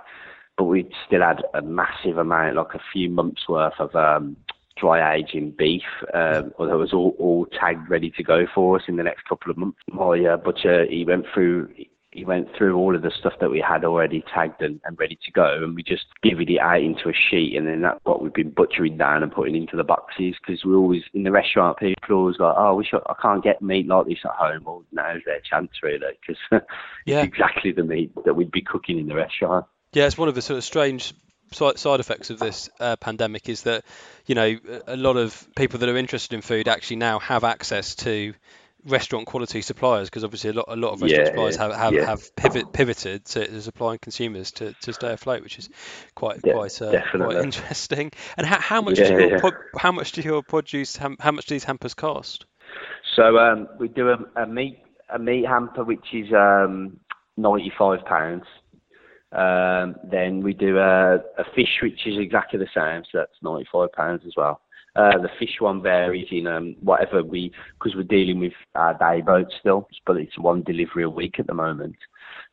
but 0.59 0.65
we 0.65 0.91
still 1.07 1.23
had 1.23 1.45
a 1.55 1.63
massive 1.63 2.19
amount, 2.19 2.57
like 2.57 2.75
a 2.75 2.81
few 2.93 3.09
months 3.09 3.49
worth 3.49 3.79
of 3.79 3.95
um, 3.95 4.37
dry 4.77 5.15
aging 5.15 5.53
beef, 5.53 5.83
um, 6.13 6.53
that 6.59 6.77
was 6.77 6.93
all, 6.93 7.15
all 7.19 7.47
tagged 7.47 7.89
ready 7.89 8.11
to 8.11 8.23
go 8.25 8.45
for 8.53 8.77
us 8.77 8.83
in 8.89 8.97
the 8.97 9.05
next 9.05 9.25
couple 9.27 9.53
of 9.53 9.57
months. 9.57 9.79
My 9.91 10.19
uh, 10.25 10.37
butcher, 10.37 10.85
he 10.87 11.05
went 11.05 11.27
through. 11.33 11.73
He 12.19 12.25
went 12.25 12.49
through 12.57 12.77
all 12.77 12.97
of 12.97 13.03
the 13.03 13.13
stuff 13.13 13.35
that 13.41 13.49
we 13.49 13.61
had 13.61 13.85
already 13.85 14.25
tagged 14.35 14.61
and, 14.61 14.81
and 14.85 14.99
ready 14.99 15.17
to 15.25 15.31
go, 15.31 15.63
and 15.63 15.77
we 15.77 15.85
just 15.85 16.07
divvied 16.25 16.51
it 16.51 16.59
out 16.59 16.83
into 16.83 17.09
a 17.09 17.13
sheet, 17.13 17.57
and 17.57 17.65
then 17.65 17.83
that's 17.83 18.01
what 18.03 18.21
we've 18.21 18.35
been 18.35 18.51
butchering 18.51 18.97
down 18.97 19.23
and 19.23 19.31
putting 19.31 19.55
into 19.55 19.77
the 19.77 19.85
boxes. 19.85 20.35
Because 20.41 20.65
we're 20.65 20.75
always 20.77 21.03
in 21.15 21.23
the 21.23 21.31
restaurant, 21.31 21.79
people 21.79 22.17
always 22.17 22.41
like, 22.41 22.57
"Oh, 22.59 22.75
we 22.75 22.85
should, 22.85 23.03
I 23.07 23.15
can't 23.23 23.45
get 23.45 23.63
meat 23.63 23.87
like 23.87 24.07
this 24.07 24.19
at 24.25 24.33
home." 24.33 24.65
Well, 24.65 24.85
now's 24.91 25.23
their 25.25 25.41
chance, 25.41 25.71
really, 25.81 26.19
because 26.21 26.43
Yeah. 27.07 27.21
it's 27.21 27.29
exactly 27.29 27.71
the 27.71 27.85
meat 27.85 28.11
that 28.25 28.35
we'd 28.35 28.51
be 28.51 28.63
cooking 28.63 28.99
in 28.99 29.07
the 29.07 29.15
restaurant. 29.15 29.67
Yeah, 29.93 30.07
it's 30.07 30.19
one 30.19 30.29
of 30.29 30.35
the 30.35 30.43
sort 30.43 30.59
of 30.59 30.65
strange 30.65 31.15
side 31.53 32.01
effects 32.01 32.31
of 32.31 32.41
this 32.41 32.69
uh, 32.81 32.97
pandemic 32.97 33.49
is 33.49 33.63
that 33.63 33.85
you 34.27 34.35
know 34.35 34.59
a 34.87 34.97
lot 34.97 35.17
of 35.17 35.49
people 35.57 35.79
that 35.79 35.89
are 35.89 35.97
interested 35.97 36.35
in 36.35 36.43
food 36.43 36.67
actually 36.69 36.97
now 36.97 37.21
have 37.21 37.45
access 37.45 37.95
to 37.95 38.35
restaurant 38.89 39.27
quality 39.27 39.61
suppliers 39.63 40.09
because 40.09 40.25
obviously 40.25 40.51
a 40.51 40.53
lot 40.55 40.67
a 40.69 40.77
lot 40.77 40.93
of 40.93 41.03
restaurant 41.03 41.27
Yeah, 41.27 41.31
suppliers 41.31 41.57
have 41.57 41.75
have, 41.75 41.95
yeah. 41.95 42.07
have 42.07 42.37
pivot, 42.37 42.73
pivoted 42.73 43.25
to, 43.27 43.47
to 43.47 43.63
supplying 43.63 43.99
consumers 43.99 44.51
to, 44.53 44.73
to 44.75 44.93
stay 44.93 45.13
afloat, 45.13 45.43
which 45.43 45.59
is 45.59 45.69
quite 46.15 46.43
Yeah, 46.45 46.53
quite 46.53 46.83
uh, 46.83 47.01
quite 47.17 47.37
interesting. 47.45 48.11
And 48.37 48.47
how, 48.47 48.61
how 48.61 48.83
much 48.83 48.97
Yeah, 48.99 49.17
do 49.17 49.25
your 49.25 49.53
how 49.79 49.93
much 49.93 50.13
do 50.13 50.23
your 50.23 50.43
produce 50.43 50.97
ham- 50.97 51.17
how 51.21 51.33
much 51.33 51.47
do 51.47 51.55
these 51.55 51.65
hampers 51.65 51.95
cost? 51.95 52.47
So 53.17 53.39
um, 53.39 53.69
we 53.79 53.89
do 53.89 54.11
a, 54.11 54.43
a 54.43 54.47
meat 54.47 54.79
a 55.13 55.19
meat 55.19 55.47
hamper 55.47 55.85
which 55.85 56.07
is 56.13 56.33
um, 56.33 57.01
ninety 57.37 57.73
five 57.79 58.05
pounds. 58.05 58.45
Um, 59.31 59.97
then 60.11 60.43
we 60.43 60.55
do 60.55 60.79
a, 60.79 61.17
a 61.17 61.45
fish 61.55 61.81
which 61.83 62.07
is 62.07 62.19
exactly 62.19 62.59
the 62.59 62.69
same, 62.75 63.03
so 63.11 63.19
that's 63.19 63.33
ninety 63.43 63.69
five 63.71 63.93
pounds 63.93 64.23
as 64.27 64.33
well. 64.37 64.61
Uh, 64.99 65.17
the 65.17 65.29
fish 65.39 65.61
one 65.61 65.81
varies 65.81 66.27
in 66.33 66.49
um, 66.49 66.75
whatever 66.81 67.23
we 67.23 67.53
because 67.79 67.95
we're 67.95 68.03
dealing 68.03 68.41
with 68.41 68.53
our 68.75 68.95
day 68.95 69.21
boats 69.21 69.55
still, 69.61 69.87
but 70.05 70.17
it's 70.17 70.37
one 70.37 70.61
delivery 70.63 71.05
a 71.05 71.09
week 71.09 71.39
at 71.39 71.47
the 71.47 71.55
moment. 71.55 71.95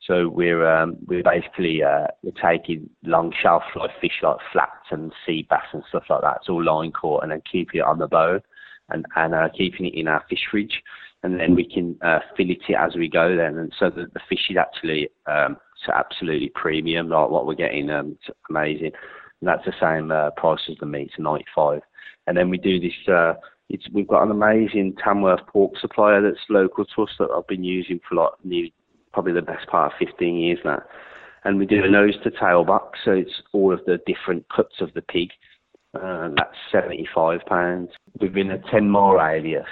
So 0.06 0.30
we're 0.30 0.64
um, 0.64 0.98
we're 1.08 1.24
basically 1.24 1.82
uh, 1.82 2.06
we're 2.22 2.40
taking 2.40 2.88
long 3.04 3.34
shelf 3.42 3.64
life 3.76 3.90
fish 4.00 4.20
like 4.22 4.38
flats 4.54 4.92
and 4.92 5.12
sea 5.26 5.48
bass 5.50 5.66
and 5.74 5.82
stuff 5.90 6.04
like 6.08 6.22
that. 6.22 6.38
It's 6.42 6.50
all 6.50 6.64
line 6.64 6.92
caught 6.92 7.24
and 7.24 7.32
then 7.32 7.42
keeping 7.52 7.80
it 7.80 7.84
on 7.84 7.98
the 7.98 8.08
boat 8.08 8.44
and 8.90 9.08
and 9.16 9.34
uh, 9.34 9.50
keeping 9.58 9.88
it 9.88 9.96
in 9.96 10.08
our 10.08 10.24
fish 10.30 10.46
fridge, 10.52 10.84
and 11.24 11.40
then 11.40 11.56
we 11.56 11.68
can 11.68 11.98
uh, 12.04 12.20
fillet 12.38 12.60
it 12.70 12.76
as 12.76 12.96
we 12.96 13.10
go. 13.10 13.36
Then, 13.36 13.58
and 13.58 13.74
so 13.80 13.90
the, 13.90 14.06
the 14.14 14.20
fish 14.30 14.52
is 14.52 14.58
actually 14.58 15.10
um, 15.26 15.58
absolutely 15.92 16.52
premium, 16.54 17.10
like 17.10 17.32
what 17.32 17.48
we're 17.48 17.56
getting. 17.56 17.90
Um, 17.90 18.20
amazing. 18.52 18.92
And 19.42 19.50
that's 19.50 19.66
the 19.66 19.74
same 19.82 20.12
uh, 20.12 20.32
price 20.32 20.62
as 20.70 20.78
the 20.80 20.86
meat, 20.86 21.12
95. 21.18 21.82
And 22.28 22.38
then 22.38 22.50
we 22.50 22.58
do 22.58 22.80
this. 22.80 22.94
Uh, 23.08 23.34
it's 23.70 23.86
we've 23.92 24.08
got 24.08 24.24
an 24.24 24.32
amazing 24.32 24.96
Tamworth 25.04 25.46
pork 25.48 25.74
supplier 25.80 26.22
that's 26.22 26.44
local 26.50 26.86
to 26.86 27.04
us 27.04 27.10
that 27.20 27.30
I've 27.32 27.48
been 27.48 27.64
using 27.64 28.00
for 28.08 28.16
like 28.16 28.32
nearly, 28.44 28.74
probably 29.14 29.34
the 29.34 29.42
best 29.42 29.68
part 29.68 29.94
of 29.94 30.08
15 30.08 30.36
years 30.36 30.60
now. 30.64 30.82
And 31.44 31.60
we 31.60 31.66
do 31.66 31.84
a 31.84 31.90
nose 31.90 32.16
to 32.24 32.32
tail 32.32 32.64
box, 32.64 33.00
so 33.06 33.12
it's 33.12 33.42
all 33.54 33.72
of 33.72 33.80
the 33.86 34.00
different 34.08 34.46
cuts 34.50 34.82
of 34.82 34.94
the 34.94 35.02
pig. 35.02 35.30
Uh, 35.94 36.30
that's 36.36 36.58
seventy-five 36.72 37.42
pounds 37.46 37.90
within 38.20 38.52
a 38.52 38.58
ten 38.72 38.90
mile 38.90 39.12
radius. 39.12 39.66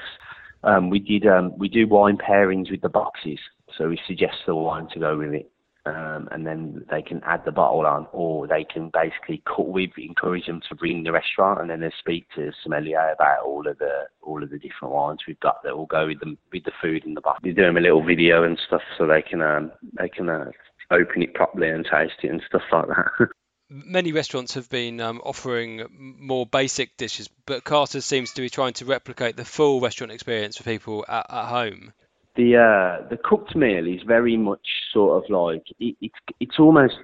Um, 0.63 0.89
we 0.89 0.99
did 0.99 1.27
um, 1.27 1.57
we 1.57 1.67
do 1.67 1.87
wine 1.87 2.17
pairings 2.17 2.71
with 2.71 2.81
the 2.81 2.89
boxes, 2.89 3.39
so 3.77 3.89
we 3.89 3.99
suggest 4.07 4.35
the 4.45 4.55
wine 4.55 4.87
to 4.93 4.99
go 4.99 5.17
with 5.17 5.33
it, 5.33 5.51
um, 5.85 6.29
and 6.31 6.47
then 6.47 6.85
they 6.89 7.01
can 7.01 7.21
add 7.25 7.43
the 7.43 7.51
bottle 7.51 7.85
on, 7.85 8.07
or 8.13 8.47
they 8.47 8.63
can 8.63 8.89
basically. 8.93 9.41
We 9.57 9.91
encourage 9.97 10.45
them 10.45 10.61
to 10.69 10.75
bring 10.75 11.03
the 11.03 11.11
restaurant, 11.11 11.59
and 11.59 11.69
then 11.69 11.81
they 11.81 11.91
speak 11.99 12.27
to 12.35 12.51
sommelier 12.63 13.13
about 13.13 13.43
all 13.45 13.67
of 13.67 13.77
the 13.79 14.07
all 14.21 14.41
of 14.41 14.49
the 14.49 14.59
different 14.59 14.93
wines 14.93 15.19
we've 15.27 15.39
got 15.39 15.61
that 15.63 15.75
will 15.75 15.85
go 15.85 16.07
with 16.07 16.19
them 16.19 16.37
with 16.51 16.63
the 16.63 16.71
food 16.81 17.03
in 17.05 17.13
the 17.13 17.21
bottle. 17.21 17.39
We 17.43 17.51
do 17.51 17.63
them 17.63 17.77
a 17.77 17.81
little 17.81 18.03
video 18.03 18.43
and 18.43 18.57
stuff, 18.65 18.81
so 18.97 19.07
they 19.07 19.21
can 19.21 19.41
um, 19.41 19.71
they 19.99 20.07
can 20.07 20.29
uh, 20.29 20.51
open 20.89 21.21
it 21.21 21.33
properly 21.33 21.69
and 21.69 21.85
taste 21.85 22.23
it 22.23 22.29
and 22.29 22.41
stuff 22.47 22.63
like 22.71 22.87
that. 22.87 23.27
Many 23.69 24.11
restaurants 24.11 24.53
have 24.53 24.69
been 24.69 25.01
um, 25.01 25.19
offering 25.23 25.87
more 26.19 26.45
basic 26.45 26.95
dishes, 26.95 27.27
but 27.45 27.63
Carter's 27.63 28.05
seems 28.05 28.33
to 28.33 28.41
be 28.41 28.49
trying 28.49 28.73
to 28.73 28.85
replicate 28.85 29.35
the 29.35 29.45
full 29.45 29.81
restaurant 29.81 30.11
experience 30.11 30.57
for 30.57 30.63
people 30.63 31.03
at, 31.09 31.25
at 31.29 31.47
home. 31.47 31.91
The 32.35 32.57
uh, 32.57 33.07
the 33.09 33.17
cooked 33.17 33.55
meal 33.55 33.87
is 33.87 34.01
very 34.05 34.37
much 34.37 34.65
sort 34.91 35.23
of 35.23 35.29
like 35.29 35.63
it, 35.79 35.95
it's 36.01 36.15
it's 36.39 36.59
almost 36.59 36.95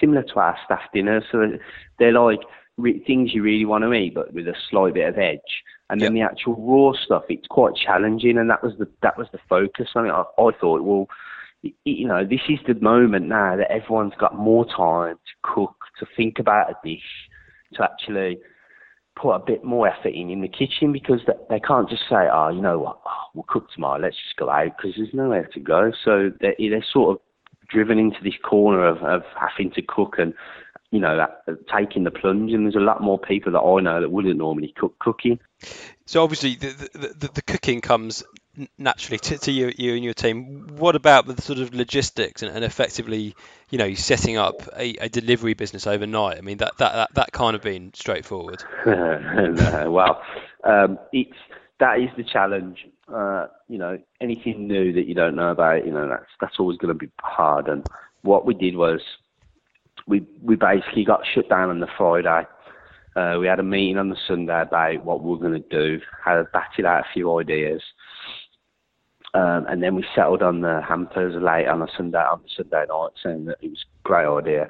similar 0.00 0.22
to 0.22 0.38
our 0.38 0.56
staff 0.64 0.82
dinner. 0.92 1.22
So 1.30 1.44
they're 1.98 2.12
like 2.12 2.40
re- 2.76 3.02
things 3.06 3.34
you 3.34 3.42
really 3.42 3.64
want 3.64 3.84
to 3.84 3.92
eat, 3.92 4.14
but 4.14 4.32
with 4.32 4.46
a 4.48 4.54
slight 4.70 4.94
bit 4.94 5.08
of 5.08 5.18
edge. 5.18 5.62
And 5.88 6.00
then 6.00 6.16
yep. 6.16 6.30
the 6.30 6.32
actual 6.32 6.56
raw 6.56 6.98
stuff, 7.00 7.24
it's 7.28 7.46
quite 7.46 7.74
challenging, 7.76 8.38
and 8.38 8.50
that 8.50 8.62
was 8.62 8.74
the 8.78 8.88
that 9.02 9.16
was 9.16 9.28
the 9.32 9.38
focus. 9.48 9.88
I 9.94 10.02
mean, 10.02 10.10
I, 10.10 10.22
I 10.22 10.50
thought, 10.60 10.82
well, 10.82 11.06
you 11.84 12.06
know, 12.06 12.24
this 12.24 12.40
is 12.48 12.58
the 12.66 12.74
moment 12.74 13.26
now 13.26 13.56
that 13.56 13.70
everyone's 13.70 14.14
got 14.18 14.36
more 14.36 14.66
time 14.66 15.16
to 15.16 15.54
cook, 15.54 15.76
to 15.98 16.06
think 16.16 16.38
about 16.38 16.70
a 16.70 16.74
dish, 16.84 17.28
to 17.74 17.84
actually 17.84 18.38
put 19.16 19.30
a 19.32 19.38
bit 19.38 19.64
more 19.64 19.88
effort 19.88 20.14
in 20.14 20.30
in 20.30 20.42
the 20.42 20.48
kitchen 20.48 20.92
because 20.92 21.20
they, 21.48 21.58
can't 21.60 21.88
just 21.88 22.02
say, 22.08 22.28
oh, 22.32 22.50
you 22.50 22.60
know 22.60 22.78
what, 22.78 23.00
oh, 23.06 23.24
we'll 23.34 23.46
cook 23.48 23.70
tomorrow, 23.72 23.98
let's 24.00 24.16
just 24.16 24.36
go 24.36 24.50
out 24.50 24.76
because 24.76 24.94
there's 24.96 25.14
nowhere 25.14 25.48
to 25.54 25.60
go. 25.60 25.90
So 26.04 26.30
they're, 26.40 26.54
they're 26.58 26.84
sort 26.92 27.16
of 27.16 27.22
driven 27.68 27.98
into 27.98 28.18
this 28.22 28.34
corner 28.44 28.86
of, 28.86 28.98
of 28.98 29.22
having 29.34 29.72
to 29.72 29.82
cook 29.82 30.16
and, 30.18 30.34
you 30.90 31.00
know, 31.00 31.26
taking 31.74 32.04
the 32.04 32.10
plunge. 32.10 32.52
And 32.52 32.64
there's 32.64 32.76
a 32.76 32.80
lot 32.80 33.02
more 33.02 33.18
people 33.18 33.52
that 33.52 33.60
I 33.60 33.80
know 33.80 34.00
that 34.00 34.10
wouldn't 34.10 34.36
normally 34.36 34.72
cook 34.76 34.98
cooking. 34.98 35.40
So 36.04 36.22
obviously 36.22 36.54
the, 36.54 36.88
the, 36.92 37.08
the, 37.08 37.32
the 37.34 37.42
cooking 37.42 37.80
comes 37.80 38.22
naturally 38.78 39.18
to, 39.18 39.38
to 39.38 39.52
you, 39.52 39.72
you 39.76 39.94
and 39.94 40.04
your 40.04 40.14
team. 40.14 40.68
What 40.76 40.96
about 40.96 41.26
the 41.26 41.40
sort 41.40 41.58
of 41.58 41.74
logistics 41.74 42.42
and, 42.42 42.54
and 42.54 42.64
effectively, 42.64 43.34
you 43.70 43.78
know, 43.78 43.94
setting 43.94 44.36
up 44.36 44.62
a, 44.76 44.94
a, 45.00 45.08
delivery 45.08 45.54
business 45.54 45.86
overnight? 45.86 46.38
I 46.38 46.40
mean, 46.40 46.58
that 46.58 46.76
that 46.78 46.92
that, 46.92 47.14
that 47.14 47.32
kind 47.32 47.54
of 47.54 47.62
been 47.62 47.92
straightforward. 47.94 48.62
well, 48.86 50.22
um, 50.64 50.98
it's 51.12 51.36
that 51.78 52.00
is 52.00 52.10
the 52.16 52.24
challenge. 52.24 52.86
Uh, 53.12 53.46
you 53.68 53.78
know, 53.78 53.98
anything 54.20 54.66
new 54.66 54.92
that 54.92 55.06
you 55.06 55.14
don't 55.14 55.36
know 55.36 55.50
about, 55.50 55.86
you 55.86 55.92
know, 55.92 56.08
that's 56.08 56.30
that's 56.40 56.58
always 56.58 56.78
going 56.78 56.92
to 56.92 57.06
be 57.06 57.10
hard. 57.20 57.68
And 57.68 57.86
what 58.22 58.46
we 58.46 58.54
did 58.54 58.76
was 58.76 59.00
we 60.06 60.26
we 60.42 60.56
basically 60.56 61.04
got 61.04 61.24
shut 61.34 61.48
down 61.48 61.70
on 61.70 61.80
the 61.80 61.88
Friday. 61.98 62.46
Uh, 63.14 63.38
we 63.40 63.46
had 63.46 63.58
a 63.58 63.62
meeting 63.62 63.96
on 63.96 64.10
the 64.10 64.16
Sunday 64.28 64.60
about 64.60 65.02
what 65.04 65.22
we 65.22 65.30
were 65.30 65.38
going 65.38 65.62
to 65.62 65.68
do, 65.70 66.00
had 66.22 66.44
batted 66.52 66.84
out 66.84 67.00
a 67.00 67.12
few 67.14 67.38
ideas, 67.38 67.80
um, 69.34 69.66
and 69.68 69.82
then 69.82 69.94
we 69.94 70.04
settled 70.14 70.42
on 70.42 70.60
the 70.60 70.80
hampers 70.86 71.34
late 71.40 71.68
on 71.68 71.82
a 71.82 71.86
Sunday 71.96 72.18
on 72.18 72.42
the 72.42 72.48
Sunday 72.56 72.84
night, 72.88 73.10
saying 73.22 73.44
that 73.46 73.58
it 73.60 73.70
was 73.70 73.84
a 73.84 74.08
great 74.08 74.26
idea. 74.26 74.68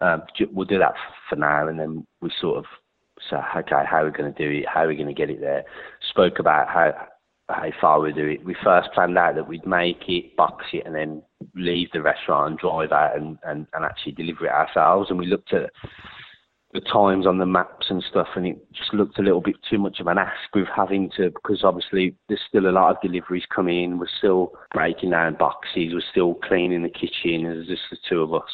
Um, 0.00 0.22
we'll 0.52 0.66
do 0.66 0.78
that 0.78 0.94
for 1.28 1.36
now, 1.36 1.68
and 1.68 1.78
then 1.78 2.06
we 2.20 2.30
sort 2.40 2.58
of 2.58 2.64
said, 3.28 3.40
okay, 3.56 3.82
how 3.88 4.02
are 4.02 4.04
we 4.06 4.10
going 4.10 4.32
to 4.32 4.38
do 4.42 4.58
it? 4.58 4.66
How 4.68 4.84
are 4.84 4.88
we 4.88 4.96
going 4.96 5.08
to 5.08 5.14
get 5.14 5.30
it 5.30 5.40
there? 5.40 5.64
Spoke 6.10 6.38
about 6.38 6.68
how 6.68 6.94
how 7.48 7.70
far 7.80 8.00
we 8.00 8.12
do 8.12 8.26
it. 8.26 8.44
We 8.44 8.56
first 8.64 8.88
planned 8.92 9.16
out 9.16 9.36
that 9.36 9.48
we'd 9.48 9.66
make 9.66 10.08
it, 10.08 10.36
box 10.36 10.64
it, 10.72 10.84
and 10.84 10.94
then 10.94 11.22
leave 11.54 11.88
the 11.92 12.02
restaurant 12.02 12.50
and 12.50 12.58
drive 12.58 12.90
out 12.90 13.16
and, 13.16 13.38
and, 13.44 13.66
and 13.72 13.84
actually 13.84 14.12
deliver 14.12 14.46
it 14.46 14.52
ourselves. 14.52 15.10
And 15.10 15.18
we 15.18 15.26
looked 15.26 15.52
at 15.52 15.70
the 16.76 16.80
times 16.82 17.26
on 17.26 17.38
the 17.38 17.46
maps 17.46 17.86
and 17.88 18.04
stuff, 18.08 18.28
and 18.36 18.46
it 18.46 18.72
just 18.72 18.92
looked 18.92 19.18
a 19.18 19.22
little 19.22 19.40
bit 19.40 19.56
too 19.68 19.78
much 19.78 19.98
of 19.98 20.06
an 20.06 20.18
ask 20.18 20.54
with 20.54 20.68
having 20.74 21.10
to, 21.16 21.30
because 21.30 21.64
obviously 21.64 22.14
there's 22.28 22.40
still 22.46 22.68
a 22.68 22.70
lot 22.70 22.90
of 22.90 23.02
deliveries 23.02 23.46
coming 23.54 23.82
in. 23.82 23.98
We're 23.98 24.06
still 24.18 24.52
breaking 24.74 25.10
down 25.10 25.36
boxes, 25.36 25.94
we're 25.94 26.02
still 26.10 26.34
cleaning 26.34 26.82
the 26.82 26.90
kitchen. 26.90 27.44
There's 27.44 27.66
just 27.66 27.82
the 27.90 27.96
two 28.08 28.20
of 28.20 28.34
us, 28.34 28.50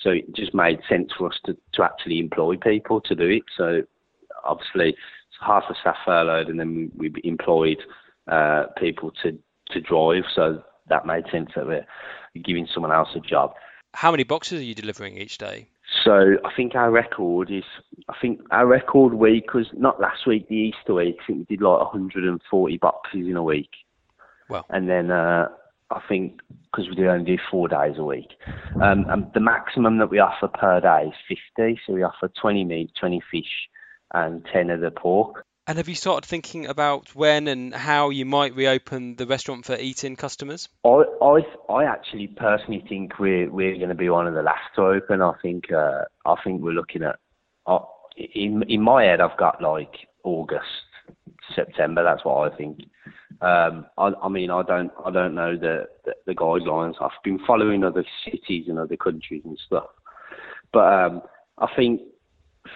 so 0.00 0.10
it 0.10 0.34
just 0.34 0.52
made 0.52 0.80
sense 0.88 1.12
for 1.16 1.28
us 1.28 1.38
to 1.46 1.56
to 1.74 1.82
actually 1.84 2.18
employ 2.18 2.56
people 2.56 3.00
to 3.02 3.14
do 3.14 3.28
it. 3.28 3.44
So 3.56 3.82
obviously 4.44 4.96
half 5.40 5.64
the 5.68 5.76
staff 5.80 5.96
furloughed, 6.04 6.48
and 6.48 6.58
then 6.58 6.90
we, 6.96 7.08
we 7.08 7.20
employed 7.22 7.78
uh, 8.30 8.64
people 8.76 9.12
to 9.22 9.38
to 9.70 9.80
drive. 9.80 10.24
So 10.34 10.62
that 10.88 11.06
made 11.06 11.24
sense 11.30 11.50
that 11.54 11.66
we're 11.66 11.86
giving 12.42 12.66
someone 12.74 12.92
else 12.92 13.10
a 13.14 13.20
job. 13.20 13.54
How 13.94 14.10
many 14.10 14.24
boxes 14.24 14.60
are 14.60 14.64
you 14.64 14.74
delivering 14.74 15.16
each 15.18 15.38
day? 15.38 15.68
So 16.04 16.36
I 16.44 16.54
think 16.54 16.74
our 16.74 16.90
record 16.90 17.50
is, 17.50 17.64
I 18.08 18.14
think 18.20 18.40
our 18.50 18.66
record 18.66 19.14
week 19.14 19.54
was 19.54 19.66
not 19.72 20.00
last 20.00 20.26
week, 20.26 20.48
the 20.48 20.54
Easter 20.54 20.94
week. 20.94 21.16
I 21.22 21.26
think 21.26 21.38
we 21.48 21.56
did 21.56 21.62
like 21.62 21.80
140 21.80 22.76
boxes 22.78 23.26
in 23.26 23.36
a 23.36 23.42
week. 23.42 23.70
Well, 24.50 24.66
and 24.68 24.88
then 24.88 25.10
uh, 25.10 25.48
I 25.90 26.00
think 26.06 26.40
because 26.70 26.88
we 26.88 26.96
do 26.96 27.08
only 27.08 27.24
do 27.24 27.42
four 27.50 27.68
days 27.68 27.94
a 27.96 28.04
week, 28.04 28.32
um, 28.82 29.06
and 29.08 29.30
the 29.32 29.40
maximum 29.40 29.98
that 29.98 30.10
we 30.10 30.18
offer 30.18 30.48
per 30.48 30.80
day 30.80 31.08
is 31.08 31.38
50. 31.56 31.80
So 31.86 31.94
we 31.94 32.02
offer 32.02 32.30
20 32.40 32.64
meat, 32.64 32.90
20 33.00 33.22
fish, 33.30 33.68
and 34.12 34.44
10 34.52 34.70
of 34.70 34.80
the 34.80 34.90
pork. 34.90 35.46
And 35.66 35.78
have 35.78 35.88
you 35.88 35.94
started 35.94 36.28
thinking 36.28 36.66
about 36.66 37.14
when 37.14 37.48
and 37.48 37.74
how 37.74 38.10
you 38.10 38.26
might 38.26 38.54
reopen 38.54 39.16
the 39.16 39.26
restaurant 39.26 39.64
for 39.64 39.76
eating 39.76 40.14
customers? 40.14 40.68
I 40.84 41.04
I, 41.22 41.40
I 41.72 41.84
actually 41.84 42.26
personally 42.26 42.84
think 42.86 43.18
we're 43.18 43.50
we're 43.50 43.76
going 43.76 43.88
to 43.88 43.94
be 43.94 44.10
one 44.10 44.26
of 44.26 44.34
the 44.34 44.42
last 44.42 44.74
to 44.76 44.82
open. 44.82 45.22
I 45.22 45.32
think 45.40 45.72
uh, 45.72 46.02
I 46.26 46.34
think 46.44 46.60
we're 46.60 46.72
looking 46.72 47.02
at 47.02 47.16
uh, 47.66 47.78
in 48.16 48.62
in 48.68 48.82
my 48.82 49.04
head 49.04 49.22
I've 49.22 49.38
got 49.38 49.62
like 49.62 49.94
August 50.22 50.66
September. 51.54 52.02
That's 52.02 52.24
what 52.26 52.52
I 52.52 52.56
think. 52.56 52.80
Um, 53.40 53.86
I, 53.96 54.12
I 54.22 54.28
mean 54.28 54.50
I 54.50 54.62
don't 54.62 54.92
I 55.02 55.10
don't 55.10 55.34
know 55.34 55.56
the, 55.56 55.86
the 56.04 56.12
the 56.26 56.34
guidelines. 56.34 56.96
I've 57.00 57.22
been 57.22 57.38
following 57.46 57.84
other 57.84 58.04
cities 58.22 58.66
and 58.68 58.78
other 58.78 58.98
countries 58.98 59.42
and 59.46 59.58
stuff, 59.66 59.86
but 60.74 60.92
um, 60.92 61.22
I 61.56 61.68
think 61.74 62.02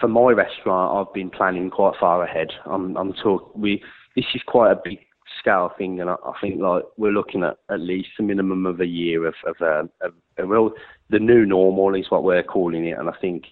for 0.01 0.09
my 0.09 0.33
restaurant, 0.33 1.09
I've 1.09 1.15
been 1.15 1.31
planning 1.31 1.71
quite 1.71 1.95
far 1.99 2.23
ahead. 2.25 2.49
I'm, 2.67 2.97
I'm 2.97 3.13
talk. 3.15 3.55
We 3.55 3.83
this 4.17 4.27
is 4.35 4.43
quite 4.47 4.73
a 4.73 4.81
big 4.83 4.99
scale 5.39 5.73
thing, 5.79 6.01
and 6.01 6.11
I, 6.11 6.15
I 6.25 6.33
think 6.41 6.61
like 6.61 6.85
we're 6.97 7.13
looking 7.13 7.43
at 7.43 7.59
at 7.71 7.81
least 7.81 8.09
a 8.19 8.23
minimum 8.23 8.67
of 8.67 8.81
a 8.81 8.87
year 8.87 9.27
of 9.27 9.35
of 9.47 9.57
a, 9.61 9.89
a, 10.07 10.43
a 10.43 10.47
real 10.47 10.73
the 11.11 11.19
new 11.19 11.47
normal 11.47 11.95
is 11.95 12.11
what 12.11 12.25
we're 12.25 12.43
calling 12.43 12.87
it, 12.87 12.99
and 12.99 13.09
I 13.09 13.15
think 13.21 13.45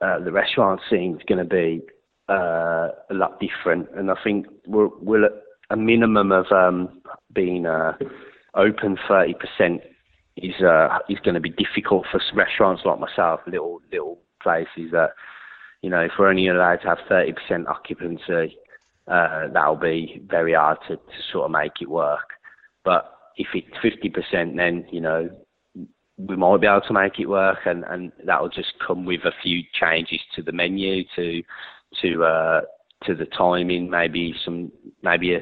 uh, 0.00 0.18
the 0.20 0.32
restaurant 0.32 0.80
scene 0.88 1.16
is 1.16 1.22
going 1.28 1.38
to 1.38 1.44
be 1.44 1.82
uh, 2.28 2.88
a 3.10 3.14
lot 3.14 3.40
different, 3.40 3.88
and 3.94 4.10
I 4.10 4.16
think 4.22 4.46
we're 4.66 4.88
we're 5.00 5.26
at 5.26 5.32
a 5.70 5.76
minimum 5.76 6.32
of 6.32 6.46
um, 6.52 7.02
being 7.34 7.66
uh, 7.66 7.92
open 8.54 8.96
thirty 9.08 9.34
percent 9.34 9.82
is 10.36 10.54
uh, 10.62 10.98
is 11.08 11.18
going 11.20 11.34
to 11.34 11.40
be 11.40 11.50
difficult 11.50 12.06
for 12.10 12.20
restaurants 12.34 12.82
like 12.84 13.00
myself, 13.00 13.40
little 13.46 13.80
little 13.92 14.18
places 14.46 14.92
that, 14.92 15.10
you 15.82 15.90
know, 15.90 16.00
if 16.00 16.12
we're 16.16 16.28
only 16.28 16.46
allowed 16.46 16.76
to 16.76 16.88
have 16.88 16.98
30% 17.10 17.66
occupancy, 17.66 18.56
uh, 19.08 19.48
that'll 19.52 19.74
be 19.74 20.22
very 20.28 20.54
hard 20.54 20.78
to, 20.86 20.96
to 20.96 21.18
sort 21.32 21.46
of 21.46 21.50
make 21.50 21.72
it 21.80 21.90
work. 21.90 22.30
But 22.84 23.12
if 23.36 23.48
it's 23.54 24.14
50%, 24.32 24.56
then, 24.56 24.86
you 24.92 25.00
know, 25.00 25.28
we 26.16 26.36
might 26.36 26.60
be 26.60 26.66
able 26.68 26.80
to 26.82 26.92
make 26.92 27.18
it 27.18 27.26
work 27.26 27.58
and, 27.66 27.84
and 27.90 28.12
that'll 28.24 28.48
just 28.48 28.72
come 28.86 29.04
with 29.04 29.24
a 29.24 29.32
few 29.42 29.62
changes 29.78 30.20
to 30.36 30.42
the 30.42 30.52
menu, 30.52 31.02
to, 31.16 31.42
to, 32.02 32.24
uh, 32.24 32.60
to 33.04 33.14
the 33.14 33.26
timing, 33.26 33.90
maybe 33.90 34.32
some, 34.44 34.70
maybe 35.02 35.34
a, 35.34 35.40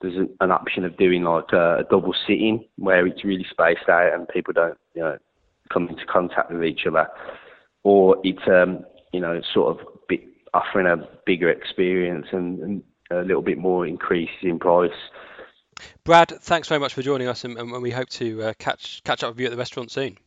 there's 0.00 0.28
an, 0.40 0.50
option 0.50 0.84
of 0.84 0.96
doing 0.96 1.22
like 1.22 1.52
a, 1.52 1.78
a 1.78 1.84
double 1.90 2.14
sitting 2.26 2.64
where 2.76 3.06
it's 3.06 3.24
really 3.24 3.46
spaced 3.50 3.88
out 3.88 4.14
and 4.14 4.28
people 4.28 4.52
don't, 4.52 4.78
you 4.94 5.02
know, 5.02 5.18
come 5.72 5.88
into 5.88 6.04
contact 6.06 6.50
with 6.50 6.64
each 6.64 6.86
other 6.86 7.06
or 7.86 8.16
it's 8.24 8.42
um, 8.48 8.84
you 9.12 9.20
know 9.20 9.40
sort 9.54 9.78
of 9.78 9.86
offering 10.52 10.86
a 10.86 10.96
bigger 11.24 11.48
experience 11.48 12.26
and, 12.32 12.58
and, 12.60 12.82
a 13.12 13.22
little 13.22 13.42
bit 13.42 13.56
more 13.56 13.86
increase 13.86 14.30
in 14.42 14.58
price. 14.58 14.90
Brad, 16.02 16.32
thanks 16.40 16.66
very 16.66 16.80
much 16.80 16.92
for 16.92 17.02
joining 17.02 17.28
us, 17.28 17.44
and, 17.44 17.56
and 17.56 17.80
we 17.80 17.92
hope 17.92 18.08
to 18.08 18.42
uh, 18.42 18.52
catch 18.58 19.00
catch 19.04 19.22
up 19.22 19.30
with 19.30 19.40
you 19.40 19.46
at 19.46 19.52
the 19.52 19.56
restaurant 19.56 19.92
soon. 19.92 20.18